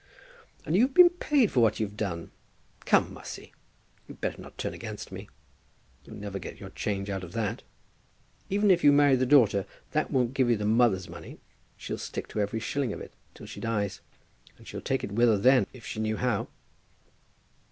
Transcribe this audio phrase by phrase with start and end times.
[0.65, 2.31] "And you've been paid for what you've done.
[2.85, 3.53] Come, Mussy,
[4.07, 5.29] you'd better not turn against me.
[6.03, 7.61] You'll never get your change out of that.
[8.49, 11.37] Even if you marry the daughter, that won't give you the mother's money.
[11.77, 14.01] She'll stick to every shilling of it till she dies;
[14.57, 16.47] and she'd take it with her then, if she knew how."